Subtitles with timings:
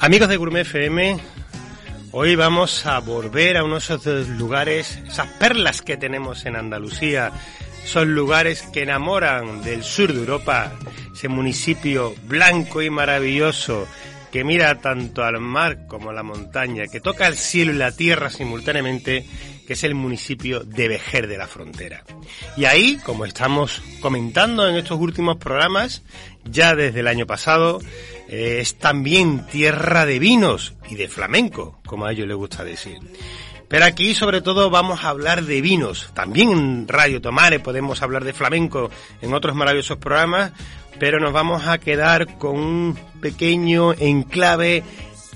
[0.00, 1.18] Amigos de Gourmet FM,
[2.12, 7.32] hoy vamos a volver a uno de esos lugares, esas perlas que tenemos en Andalucía,
[7.84, 10.72] son lugares que enamoran del sur de Europa,
[11.12, 13.88] ese municipio blanco y maravilloso
[14.30, 17.90] que mira tanto al mar como a la montaña, que toca el cielo y la
[17.92, 19.26] tierra simultáneamente,
[19.66, 22.04] que es el municipio de Vejer de la Frontera.
[22.56, 26.02] Y ahí, como estamos comentando en estos últimos programas,
[26.44, 27.80] ya desde el año pasado,
[28.28, 32.98] es también tierra de vinos y de flamenco, como a ellos les gusta decir.
[33.68, 36.10] Pero aquí sobre todo vamos a hablar de vinos.
[36.14, 40.52] También en Radio Tomare podemos hablar de flamenco en otros maravillosos programas,
[40.98, 44.84] pero nos vamos a quedar con un pequeño enclave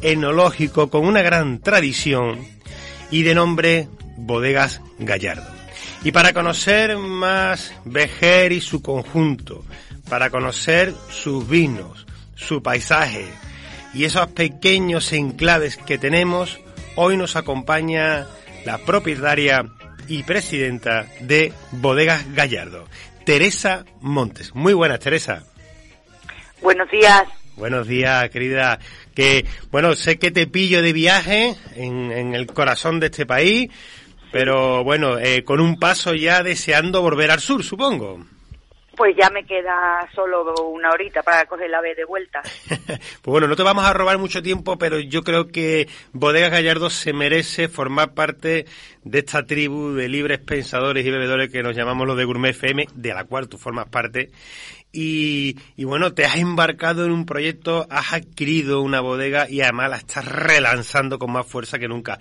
[0.00, 2.41] enológico con una gran tradición
[3.11, 5.50] y de nombre Bodegas Gallardo.
[6.05, 9.64] Y para conocer más Vejer y su conjunto,
[10.09, 12.06] para conocer sus vinos,
[12.46, 13.27] su paisaje
[13.95, 16.59] y esos pequeños enclaves que tenemos,
[16.96, 18.27] hoy nos acompaña
[18.64, 19.64] la propietaria
[20.08, 22.89] y presidenta de Bodegas Gallardo,
[23.25, 24.55] Teresa Montes.
[24.55, 25.44] Muy buenas, Teresa.
[26.61, 27.25] Buenos días.
[27.56, 28.78] Buenos días, querida.
[29.14, 33.70] Que, bueno, sé que te pillo de viaje en, el corazón de este país,
[34.33, 38.25] pero bueno, eh, con un paso ya deseando volver al sur, supongo.
[38.96, 42.42] Pues ya me queda solo una horita para coger la B de vuelta.
[42.68, 46.90] pues bueno, no te vamos a robar mucho tiempo, pero yo creo que Bodegas Gallardo
[46.90, 48.66] se merece formar parte
[49.04, 52.86] de esta tribu de libres pensadores y bebedores que nos llamamos los de Gourmet FM,
[52.94, 54.30] de la cual tú formas parte.
[54.94, 59.88] Y, y, bueno, te has embarcado en un proyecto, has adquirido una bodega y además
[59.88, 62.18] la estás relanzando con más fuerza que nunca.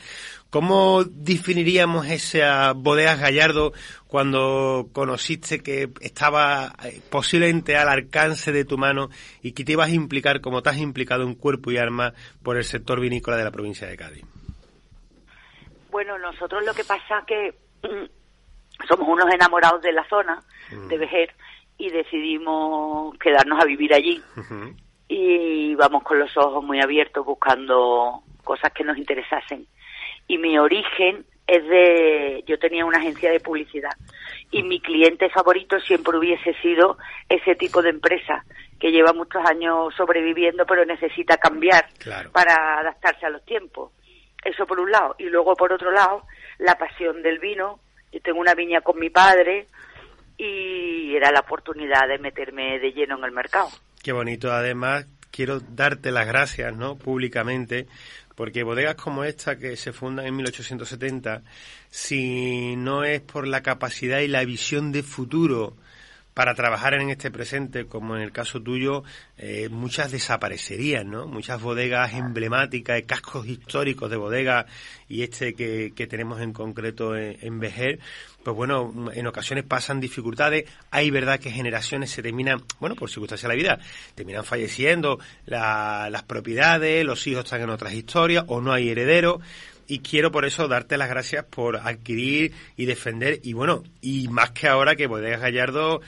[0.52, 3.72] ¿Cómo definiríamos esa bodega Gallardo
[4.08, 9.08] cuando conociste que estaba eh, posiblemente al alcance de tu mano
[9.42, 12.14] y que te ibas a implicar como te has implicado en cuerpo y alma
[12.44, 14.26] por el sector vinícola de la provincia de Cádiz?
[15.90, 17.56] Bueno, nosotros lo que pasa es que
[18.90, 21.00] somos unos enamorados de la zona, de mm.
[21.00, 21.34] Vejer,
[21.78, 24.22] y decidimos quedarnos a vivir allí.
[25.08, 29.66] Y vamos con los ojos muy abiertos buscando cosas que nos interesasen.
[30.32, 33.92] Y mi origen es de, yo tenía una agencia de publicidad
[34.50, 36.98] y mi cliente favorito siempre hubiese sido
[37.28, 38.46] ese tipo de empresa
[38.80, 41.86] que lleva muchos años sobreviviendo pero necesita cambiar
[42.32, 43.92] para adaptarse a los tiempos.
[44.42, 45.16] Eso por un lado.
[45.20, 46.24] Y luego por otro lado,
[46.60, 47.82] la pasión del vino.
[48.14, 49.68] Yo tengo una viña con mi padre,
[50.38, 53.68] y era la oportunidad de meterme de lleno en el mercado.
[54.02, 54.50] Qué bonito.
[54.52, 56.98] Además, quiero darte las gracias, ¿no?
[56.98, 57.88] Públicamente,
[58.42, 61.44] porque bodegas como esta que se fundan en 1870,
[61.92, 65.76] si no es por la capacidad y la visión de futuro
[66.42, 69.04] para trabajar en este presente, como en el caso tuyo,
[69.38, 71.28] eh, muchas desaparecerían, ¿no?
[71.28, 74.66] Muchas bodegas emblemáticas, cascos históricos de bodegas
[75.08, 78.00] y este que, que tenemos en concreto en, en Vejer,
[78.44, 80.66] pues bueno, en ocasiones pasan dificultades.
[80.90, 83.80] Hay verdad que generaciones se terminan, bueno, por circunstancias de la vida,
[84.16, 89.42] terminan falleciendo las propiedades, los hijos están en otras historias o no hay heredero.
[89.92, 93.42] Y quiero por eso darte las gracias por adquirir y defender.
[93.44, 96.00] Y bueno, y más que ahora que Bodegas Gallardo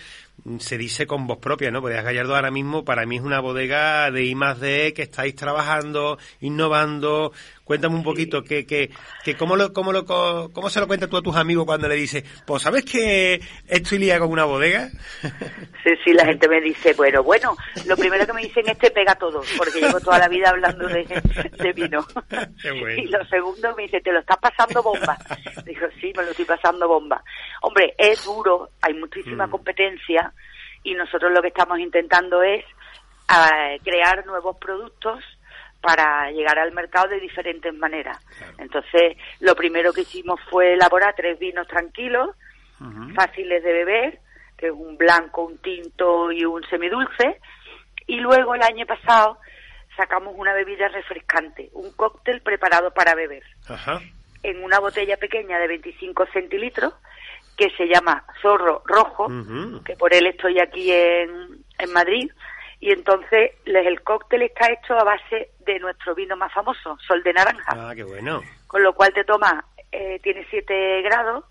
[0.60, 1.82] se dice con voz propia, ¿no?
[1.82, 5.36] Bodegas Gallardo ahora mismo para mí es una bodega de I más D que estáis
[5.36, 7.34] trabajando, innovando.
[7.63, 8.90] Cuéntame un poquito que, que,
[9.24, 11.96] que cómo, lo, cómo, lo, cómo se lo cuentas tú a tus amigos cuando le
[11.96, 14.90] dices, pues ¿sabes que estoy liada con una bodega?
[15.84, 18.90] Sí, sí, la gente me dice, bueno, bueno, lo primero que me dicen es que
[18.90, 21.03] pega todo, porque llevo toda la vida hablando de,
[21.59, 22.06] de vino.
[22.96, 25.18] Y lo segundo me dice, te lo estás pasando bomba.
[25.66, 27.22] Digo, sí, me lo estoy pasando bomba.
[27.63, 29.52] Hombre, es duro, hay muchísima mm.
[29.52, 30.34] competencia
[30.84, 32.63] y nosotros lo que estamos intentando es
[33.29, 35.23] eh, crear nuevos productos
[35.84, 38.18] para llegar al mercado de diferentes maneras.
[38.58, 42.30] Entonces, lo primero que hicimos fue elaborar tres vinos tranquilos,
[43.14, 44.20] fáciles de beber,
[44.58, 47.42] que es un blanco, un tinto y un semidulce.
[48.08, 49.40] Y luego el año pasado
[49.98, 53.44] sacamos una bebida refrescante, un cóctel preparado para beber.
[54.41, 56.94] En una botella pequeña de 25 centilitros
[57.58, 59.28] que se llama Zorro Rojo,
[59.84, 61.29] que por él estoy aquí en,
[61.78, 62.32] en Madrid,
[62.84, 67.32] y entonces el cóctel está hecho a base de nuestro vino más famoso, Sol de
[67.32, 67.72] Naranja.
[67.74, 68.41] Ah, qué bueno.
[68.68, 71.46] Con lo cual te tomas, eh, tiene 7 grados,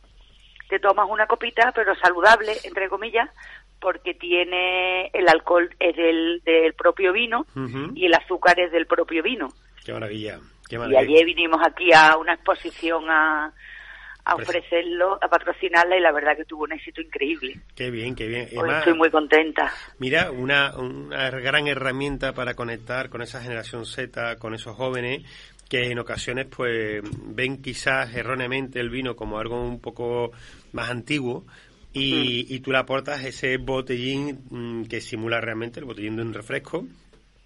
[0.68, 3.30] te tomas una copita, pero saludable, entre comillas,
[3.80, 7.46] porque tiene el alcohol es del, del propio vino
[7.94, 9.48] y el azúcar es del propio vino.
[9.86, 10.38] Qué maravilla,
[10.68, 11.00] qué maravilla.
[11.00, 13.54] Y ayer vinimos aquí a una exposición a,
[14.24, 17.60] a ofrecerlo, a patrocinarla y la verdad que tuvo un éxito increíble.
[17.74, 18.48] Qué bien, qué bien.
[18.50, 19.72] estoy muy contenta.
[19.98, 25.22] Mira, una, una gran herramienta para conectar con esa generación Z, con esos jóvenes
[25.68, 30.30] que en ocasiones pues ven quizás erróneamente el vino como algo un poco
[30.72, 31.46] más antiguo
[31.94, 32.54] y, mm.
[32.54, 36.86] y tú le aportas ese botellín mm, que simula realmente el botellín de un refresco.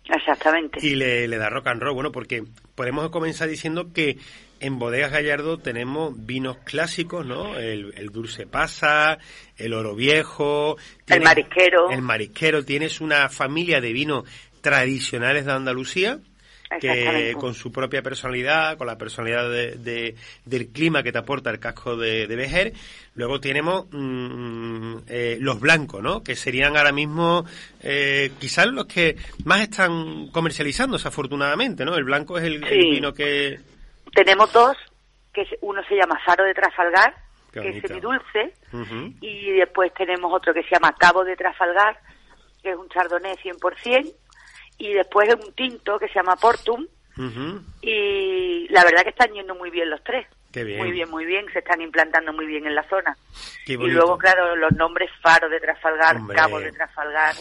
[0.08, 0.78] Exactamente.
[0.82, 2.44] Y le, le da rock and roll, bueno, porque
[2.74, 4.18] podemos comenzar diciendo que
[4.60, 7.58] en Bodegas Gallardo tenemos vinos clásicos, ¿no?
[7.58, 9.18] El, Dulce Pasa,
[9.56, 10.76] el Oro Viejo.
[11.06, 11.90] el Marisquero.
[11.90, 12.64] El Marisquero.
[12.64, 14.24] Tienes una familia de vinos
[14.60, 16.20] tradicionales de Andalucía
[16.80, 20.14] que con su propia personalidad, con la personalidad de,
[20.44, 22.72] del clima que te aporta el casco de, de Vejer.
[23.14, 26.22] Luego tenemos mm, eh, los blancos, ¿no?
[26.22, 27.44] Que serían ahora mismo
[27.82, 31.96] eh, quizás los que más están comercializándose, afortunadamente, ¿no?
[31.96, 33.58] El blanco es el vino que
[34.16, 34.76] tenemos dos,
[35.32, 37.14] que uno se llama Faro de Trafalgar,
[37.52, 38.54] que es semidulce,
[39.20, 42.00] y después tenemos otro que se llama Cabo de Trafalgar,
[42.62, 44.14] que es un chardonnay 100%,
[44.78, 46.86] y después un tinto que se llama Portum,
[47.80, 50.26] y la verdad que están yendo muy bien los tres.
[50.54, 53.16] Muy bien, muy bien, se están implantando muy bien en la zona.
[53.66, 57.34] y luego, claro, los nombres Faro de Trafalgar, Cabo de Trafalgar,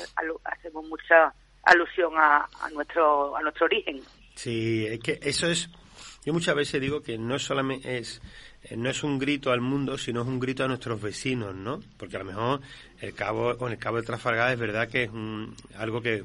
[0.44, 1.34] hacemos mucha
[1.64, 4.02] alusión a, a, nuestro a nuestro origen.
[4.36, 5.70] Sí, es que eso es
[6.26, 8.22] yo muchas veces digo que no solamente es
[8.64, 11.80] eh, no es un grito al mundo, sino es un grito a nuestros vecinos, ¿no?
[11.98, 12.62] Porque a lo mejor
[13.00, 15.12] el cabo con el cabo de Trafalgar es verdad que es
[15.78, 16.24] algo que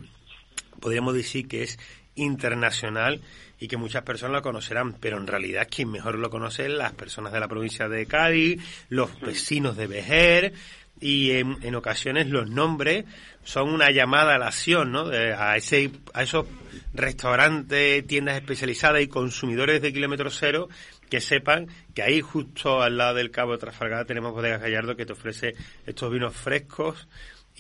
[0.79, 1.79] podríamos decir que es
[2.15, 3.21] internacional
[3.59, 6.93] y que muchas personas lo conocerán, pero en realidad quien mejor lo conoce es las
[6.93, 10.55] personas de la provincia de Cádiz, los vecinos de Vejer,
[11.01, 13.07] y en, ocasiones los nombres
[13.43, 15.07] son una llamada a la acción, ¿no?
[15.07, 16.47] a, ese, a esos
[16.93, 20.69] restaurantes, tiendas especializadas y consumidores de kilómetro cero
[21.09, 25.07] que sepan que ahí justo al lado del Cabo de Trafalgar tenemos Bodegas Gallardo que
[25.07, 25.55] te ofrece
[25.87, 27.09] estos vinos frescos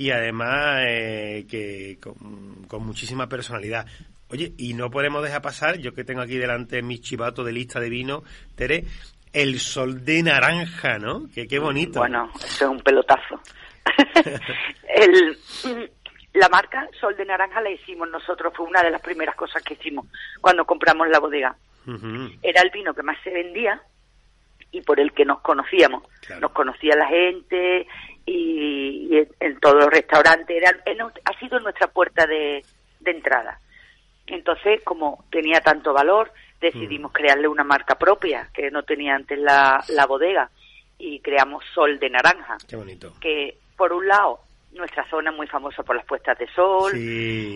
[0.00, 3.85] y además eh, que con, muchísima personalidad.
[4.31, 7.81] Oye, y no podemos dejar pasar, yo que tengo aquí delante mi chivato de lista
[7.81, 8.23] de vino,
[8.56, 8.85] Tere,
[9.35, 11.29] el sol de naranja, ¿no?
[11.35, 11.99] Que qué bonito.
[11.99, 13.43] Bueno, eso es un pelotazo.
[14.97, 15.38] el,
[16.32, 19.75] la marca Sol de Naranja la hicimos nosotros, fue una de las primeras cosas que
[19.75, 20.06] hicimos
[20.41, 21.55] cuando compramos la bodega.
[22.43, 23.82] Era el vino que más se vendía
[24.70, 26.05] y por el que nos conocíamos.
[26.41, 27.87] Nos conocía la gente
[28.26, 30.56] y, en, todos los restaurantes.
[30.56, 30.70] Era,
[31.25, 32.64] ha sido nuestra puerta de,
[33.00, 33.61] de entrada.
[34.26, 39.82] Entonces, como tenía tanto valor, decidimos crearle una marca propia que no tenía antes la,
[39.88, 40.50] la bodega
[40.99, 42.56] y creamos Sol de Naranja.
[42.69, 43.14] Qué bonito.
[43.20, 44.40] Que por un lado
[44.72, 46.93] nuestra zona es muy famosa por las puestas de sol,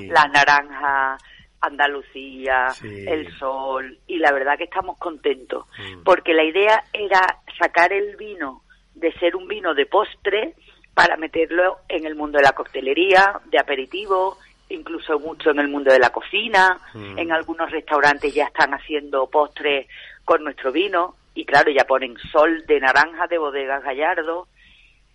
[0.09, 1.17] la naranja,
[1.61, 6.03] Andalucía, el sol y la verdad que estamos contentos mm.
[6.03, 8.63] porque la idea era sacar el vino
[8.95, 10.55] de ser un vino de postre
[10.95, 14.39] para meterlo en el mundo de la coctelería, de aperitivo,
[14.69, 16.79] incluso mucho en el mundo de la cocina.
[16.95, 17.19] Mm.
[17.19, 19.89] En algunos restaurantes ya están haciendo postres
[20.25, 24.47] con nuestro vino y claro, ya ponen sol de naranja de bodegas Gallardo.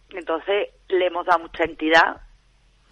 [0.10, 2.22] Entonces le hemos dado mucha entidad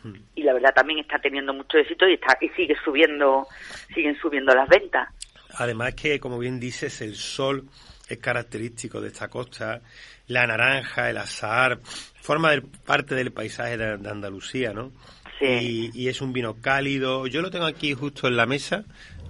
[0.03, 0.15] mm.
[0.35, 3.47] y la verdad también está teniendo mucho éxito y está y sigue subiendo
[3.93, 5.09] siguen subiendo las ventas.
[5.57, 7.65] Además que como bien dices el sol
[8.07, 9.81] es característico de esta costa,
[10.27, 11.79] la naranja, el azar,
[12.21, 12.51] forma
[12.85, 14.91] parte del paisaje de Andalucía, ¿no?
[15.39, 17.27] Y, es un vino cálido.
[17.27, 18.85] Yo lo tengo aquí justo en la mesa,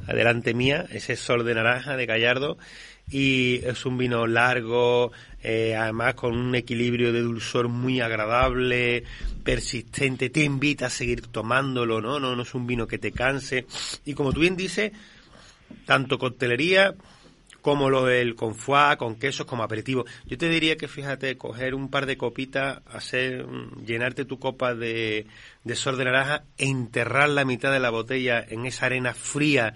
[0.07, 2.57] adelante mía, ese sol de naranja de Gallardo.
[3.10, 9.03] Y es un vino largo, eh, además con un equilibrio de dulzor muy agradable,
[9.46, 12.19] persistente, te invita a seguir tomándolo, ¿no?
[12.19, 13.65] No, no es un vino que te canse.
[14.03, 14.91] Y como tú bien dices,
[15.86, 16.96] tanto coctelería
[17.67, 20.05] como lo del con foie, con quesos, como aperitivo.
[20.25, 24.74] Yo te diría que fíjate, coger un par de copitas, hacer, mm, llenarte tu copa
[24.74, 25.27] de,
[25.65, 29.74] de sol de naranja enterrar la mitad de la botella en esa arena fría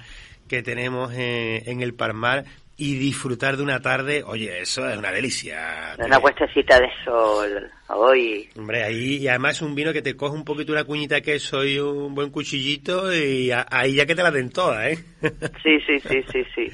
[0.47, 2.45] que tenemos en, en el Palmar
[2.77, 5.95] y disfrutar de una tarde, oye, eso es una delicia.
[5.99, 8.49] Una puestecita de sol, hoy.
[8.57, 11.37] Hombre, ahí, y además es un vino que te coge un poquito una cuñita que
[11.39, 14.97] soy un buen cuchillito y ahí ya que te la den todas, ¿eh?
[15.63, 16.67] Sí, sí, sí, sí, sí.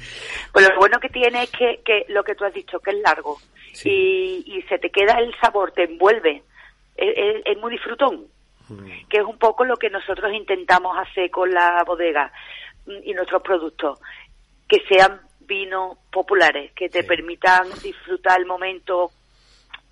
[0.52, 2.96] Pues lo bueno que tiene es que, que lo que tú has dicho, que es
[3.04, 3.38] largo
[3.84, 6.42] y, y se te queda el sabor, te envuelve,
[6.96, 8.26] es, es muy disfrutón,
[8.68, 9.08] mm.
[9.08, 12.32] que es un poco lo que nosotros intentamos hacer con la bodega
[13.04, 14.00] y nuestros productos,
[14.66, 19.10] que sean vinos populares que te permitan disfrutar el momento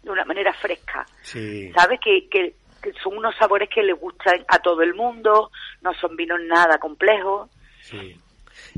[0.03, 1.05] de una manera fresca.
[1.23, 1.99] ¿Sabes?
[2.01, 2.55] Que, que,
[3.03, 5.51] son unos sabores que le gustan a todo el mundo,
[5.83, 7.51] no son vinos nada complejos.
[7.81, 8.17] Sí.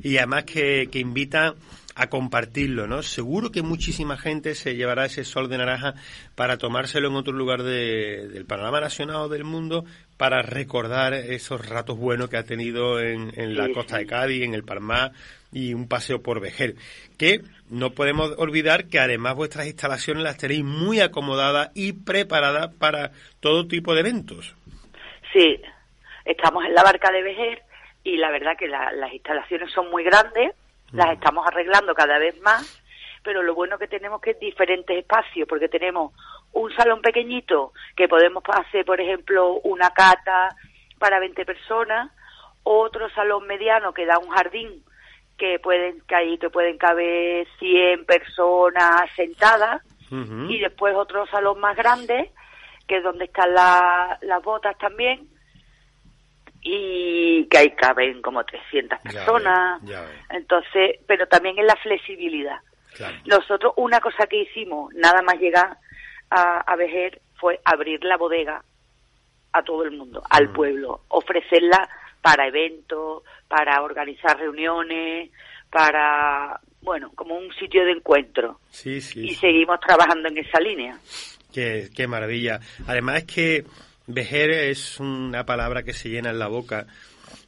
[0.02, 1.54] Y además que, que invita
[1.94, 3.02] a compartirlo, ¿no?
[3.02, 5.94] Seguro que muchísima gente se llevará ese sol de naranja
[6.37, 9.85] para tomárselo en otro lugar del panorama nacional o del mundo
[10.18, 14.64] para recordar esos ratos buenos que ha tenido en, la costa de Cádiz, en el
[14.64, 15.12] Palmar
[15.52, 16.75] y un paseo por Vejer.
[17.18, 23.12] Que no podemos olvidar que además vuestras instalaciones las tenéis muy acomodadas y preparadas para
[23.40, 24.54] todo tipo de eventos.
[25.32, 25.62] Sí,
[26.26, 27.62] estamos en la barca de Vejer
[28.04, 30.52] y la verdad que las instalaciones son muy grandes
[30.92, 32.82] las estamos arreglando cada vez más,
[33.22, 36.12] pero lo bueno que tenemos que es diferentes espacios, porque tenemos
[36.52, 40.48] un salón pequeñito que podemos hacer, por ejemplo, una cata
[40.98, 42.10] para 20 personas,
[42.62, 44.82] otro salón mediano que da un jardín
[45.36, 51.76] que pueden que ahí te pueden caber 100 personas sentadas y después otro salón más
[51.76, 52.32] grande
[52.88, 55.28] que es donde están las botas también
[56.62, 59.80] y que ahí caben como 300 personas.
[60.30, 62.58] Entonces, pero también en la flexibilidad.
[63.26, 65.76] Nosotros, una cosa que hicimos, nada más llegar
[66.30, 68.62] a, a Vejer, fue abrir la bodega
[69.52, 70.52] a todo el mundo, al mm.
[70.52, 71.88] pueblo, ofrecerla
[72.20, 75.30] para eventos, para organizar reuniones,
[75.70, 78.61] para, bueno, como un sitio de encuentro.
[78.70, 80.99] Sí, sí, y seguimos trabajando en esa línea.
[81.52, 82.61] Qué, qué maravilla.
[82.87, 83.64] Además es que
[84.06, 86.87] Vejer es una palabra que se llena en la boca,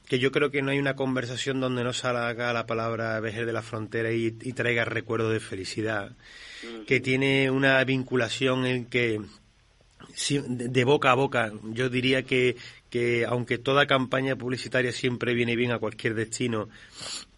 [0.07, 3.53] que yo creo que no hay una conversación donde no salga la palabra vejer de
[3.53, 6.13] la frontera y, traiga recuerdo de felicidad,
[6.87, 9.21] que tiene una vinculación en que
[10.49, 12.57] de boca a boca, yo diría que,
[12.89, 16.69] que aunque toda campaña publicitaria siempre viene bien a cualquier destino,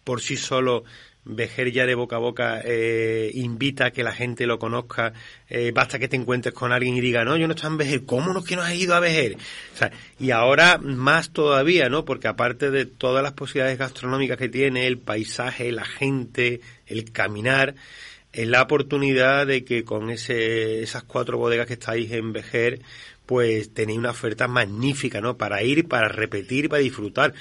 [0.03, 0.83] por sí solo
[1.25, 5.13] Vejer ya de boca a boca eh, invita a que la gente lo conozca.
[5.49, 8.03] Eh, basta que te encuentres con alguien y diga, no, yo no estoy en Vejer,
[8.05, 9.37] ¿cómo no es que no has ido a Vejer?
[10.19, 12.05] y ahora más todavía, ¿no?
[12.05, 17.75] Porque aparte de todas las posibilidades gastronómicas que tiene, el paisaje, la gente, el caminar,
[18.33, 22.81] es la oportunidad de que con ese, esas cuatro bodegas que estáis en Vejer,
[23.25, 25.37] pues tenéis una oferta magnífica, ¿no?
[25.37, 27.33] Para ir, para repetir, para disfrutar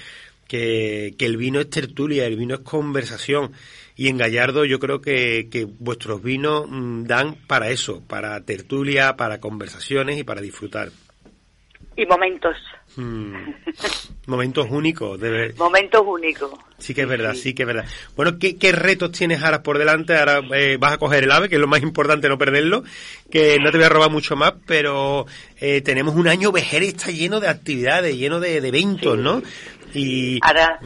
[0.53, 3.53] que, el vino es tertulia, el vino es conversación.
[3.97, 9.17] Y en Gallardo yo creo que, que vuestros vinos mm, dan para eso, para tertulia,
[9.17, 10.91] para conversaciones y para disfrutar.
[11.97, 12.57] Y momentos.
[12.97, 13.35] Mm.
[14.27, 16.51] momentos únicos, de Momentos únicos.
[16.79, 17.85] Sí que es verdad, sí, que es verdad.
[18.17, 20.17] Bueno, ¿qué, ¿qué, retos tienes ahora por delante?
[20.17, 22.83] Ahora eh, vas a coger el ave, que es lo más importante no perderlo,
[23.31, 25.27] que no te voy a robar mucho más, pero
[25.61, 29.43] eh, tenemos un año Vejer está lleno de actividades, lleno de, eventos, ¿no?
[29.95, 30.39] Y...
[30.43, 30.79] Ahora,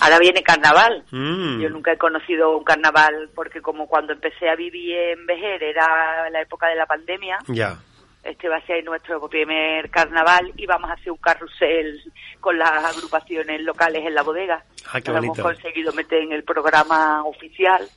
[0.00, 1.04] ahora viene carnaval.
[1.10, 1.60] Mm.
[1.60, 6.30] Yo nunca he conocido un carnaval porque como cuando empecé a vivir en Vejer era
[6.30, 7.38] la época de la pandemia.
[7.48, 7.78] Ya.
[8.22, 12.02] Este va a ser nuestro primer carnaval y vamos a hacer un carrusel
[12.40, 14.64] con las agrupaciones locales en la bodega.
[14.92, 17.88] Ah, Lo hemos conseguido meter en el programa oficial.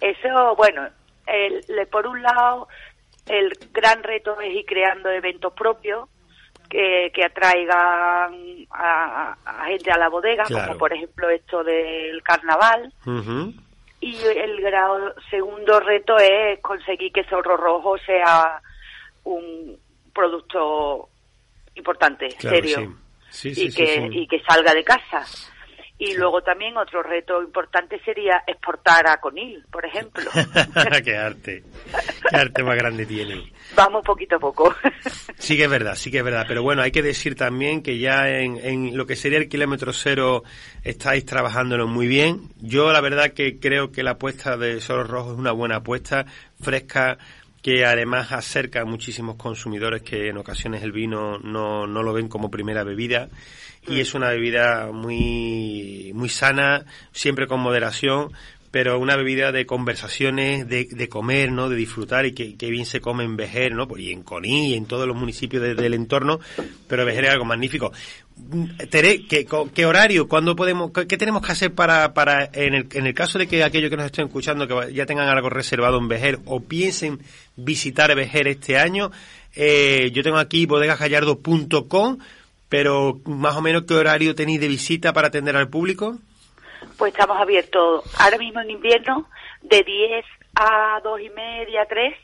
[0.00, 0.88] Eso, bueno,
[1.26, 2.68] el, por un lado,
[3.26, 6.08] el gran reto es ir creando eventos propios
[6.72, 9.36] que, atraigan a,
[9.66, 12.92] gente a la bodega, como por ejemplo esto del carnaval.
[14.00, 18.60] Y el grado, segundo reto es conseguir que Zorro Rojo sea
[19.24, 19.78] un
[20.12, 21.08] producto
[21.74, 22.96] importante, serio,
[23.44, 25.24] y, que, y que salga de casa.
[25.98, 30.24] Y luego también otro reto importante sería exportar a Conil, por ejemplo.
[31.04, 31.62] qué arte,
[32.28, 33.52] qué arte más grande tiene.
[33.76, 34.74] Vamos poquito a poco.
[35.38, 36.44] sí que es verdad, sí que es verdad.
[36.48, 39.92] Pero bueno, hay que decir también que ya en, en lo que sería el kilómetro
[39.92, 40.42] cero
[40.82, 42.48] estáis trabajándolo muy bien.
[42.56, 46.26] Yo la verdad que creo que la apuesta de Soros Rojos es una buena apuesta,
[46.60, 47.18] fresca,
[47.62, 52.28] que además acerca a muchísimos consumidores que en ocasiones el vino no, no lo ven
[52.28, 53.28] como primera bebida
[53.88, 58.32] y es una bebida muy, muy sana, siempre con moderación,
[58.72, 61.68] pero una bebida de conversaciones, de, de comer, ¿no?
[61.68, 63.86] De disfrutar y que, bien se come en Vejer, ¿no?
[63.98, 66.40] Y en Coní y en todos los municipios del entorno,
[66.88, 67.92] pero Vejer es algo magnífico.
[68.90, 70.28] Tere, ¿qué, ¿qué, horario?
[70.28, 73.64] ¿Cuándo podemos, qué, tenemos que hacer para, para en, el, en el caso de que
[73.64, 77.20] aquellos que nos estén escuchando que ya tengan algo reservado en Vejer o piensen
[77.56, 79.10] visitar Vejer este año?
[79.54, 82.18] Eh, yo tengo aquí bodegasgallardo.com
[82.72, 86.16] pero más o menos qué horario tenéis de visita para atender al público?
[86.96, 89.28] Pues estamos abiertos ahora mismo en invierno
[89.60, 90.24] de 10
[90.54, 92.14] a 2 y media, 3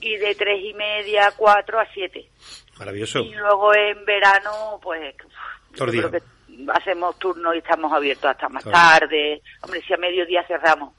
[0.00, 2.26] y de 3 y media, 4 a 7.
[2.78, 3.20] Maravilloso.
[3.20, 5.14] Y luego en verano, pues
[5.72, 6.22] creo que
[6.72, 9.42] hacemos turno y estamos abiertos hasta más tarde.
[9.62, 10.94] Hombre, si a mediodía cerramos.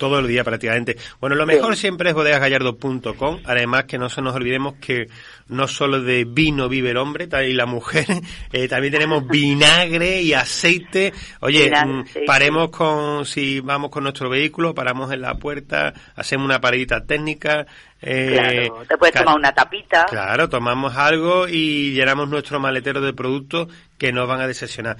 [0.00, 0.96] Todo el día prácticamente.
[1.20, 5.08] Bueno, lo mejor siempre es bodegasgallardo.com, además que no se nos olvidemos que
[5.48, 8.06] no solo de vino vive el hombre y la mujer,
[8.52, 11.12] eh, también tenemos vinagre y aceite.
[11.40, 16.62] Oye, mm, paremos con, si vamos con nuestro vehículo, paramos en la puerta, hacemos una
[16.62, 17.66] paredita técnica.
[18.00, 20.06] Eh, claro, te puedes tomar una tapita.
[20.06, 24.96] Claro, tomamos algo y llenamos nuestro maletero de productos que nos van a decepcionar.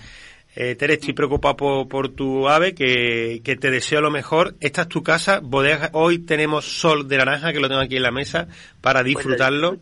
[0.57, 4.55] Eh, Tere, estoy preocupado por, tu ave, que, te deseo lo mejor.
[4.61, 5.91] Esta es tu casa, bodega.
[5.93, 8.49] Hoy tenemos sol de naranja, que lo tengo aquí en la mesa,
[8.81, 9.79] para pues disfrutarlo.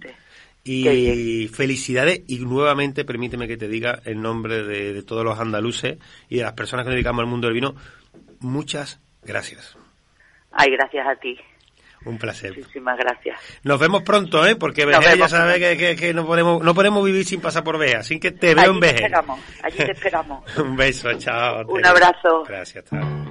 [0.64, 5.96] y felicidades y nuevamente permíteme que te diga el nombre de, todos los andaluces
[6.28, 7.74] y de las personas que nos dedicamos al mundo del vino.
[8.40, 9.76] Muchas gracias.
[10.52, 11.38] Ay, gracias a ti.
[12.08, 12.56] Un placer.
[12.56, 13.38] Muchísimas gracias.
[13.64, 14.56] Nos vemos pronto, ¿eh?
[14.56, 17.96] Porque Veje ya sabe que, que, no, podemos, no podemos vivir sin pasar por Veje,
[17.96, 18.94] así que te veo en Veje.
[18.94, 20.56] Allí te esperamos, allí te esperamos.
[20.58, 21.66] Un beso, chao.
[21.66, 22.44] Un abrazo.
[22.48, 23.28] Gracias, chao.